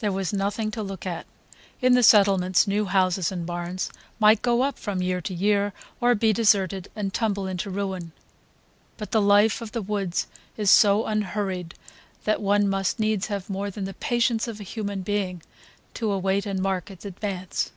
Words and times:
There 0.00 0.10
was 0.10 0.32
nothing 0.32 0.72
to 0.72 0.82
look 0.82 1.06
at; 1.06 1.26
in 1.80 1.94
the 1.94 2.02
settlements 2.02 2.66
new 2.66 2.86
houses 2.86 3.30
and 3.30 3.46
barns 3.46 3.88
might 4.18 4.42
go 4.42 4.62
up 4.62 4.80
from 4.80 5.00
year 5.00 5.20
to 5.20 5.32
year, 5.32 5.72
or 6.00 6.16
be 6.16 6.32
deserted 6.32 6.88
and 6.96 7.14
tumble 7.14 7.46
into 7.46 7.70
ruin; 7.70 8.10
but 8.96 9.12
the 9.12 9.22
life 9.22 9.60
of 9.60 9.70
the 9.70 9.80
woods 9.80 10.26
is 10.56 10.72
so 10.72 11.06
unhurried 11.06 11.74
that 12.24 12.42
one 12.42 12.68
must 12.68 12.98
needs 12.98 13.28
have 13.28 13.48
more 13.48 13.70
than 13.70 13.84
the 13.84 13.94
patience 13.94 14.48
of 14.48 14.58
a 14.58 14.64
human 14.64 15.02
being 15.02 15.40
to 15.94 16.10
await 16.10 16.46
and 16.46 16.60
mark 16.60 16.90
its 16.90 17.04
advance. 17.04 17.70